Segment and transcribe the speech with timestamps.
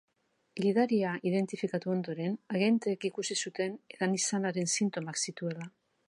[0.63, 5.69] Gidaria identifikatu ondoren, agenteek ikusi zuten edan izanaren sintomak zituela.